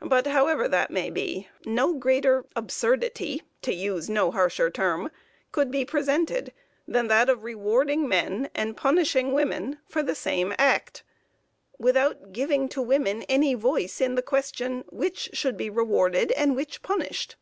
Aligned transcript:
But 0.00 0.26
however 0.28 0.66
that 0.66 0.90
may 0.90 1.10
be, 1.10 1.46
no 1.66 1.92
greater 1.92 2.46
absurdity, 2.56 3.42
to 3.60 3.74
use 3.74 4.08
no 4.08 4.30
harsher 4.30 4.70
term, 4.70 5.10
could 5.52 5.70
be 5.70 5.84
presented, 5.84 6.54
than 6.88 7.08
that 7.08 7.28
of 7.28 7.44
rewarding 7.44 8.08
men 8.08 8.48
and 8.54 8.74
punishing 8.78 9.34
women, 9.34 9.76
for 9.86 10.02
the 10.02 10.14
same 10.14 10.54
act, 10.56 11.02
without 11.78 12.32
giving 12.32 12.66
to 12.70 12.80
women 12.80 13.24
any 13.24 13.52
voice 13.52 14.00
in 14.00 14.14
the 14.14 14.22
question 14.22 14.84
which 14.88 15.28
should 15.34 15.58
be 15.58 15.68
rewarded, 15.68 16.32
and 16.32 16.56
which 16.56 16.80
punished. 16.80 17.36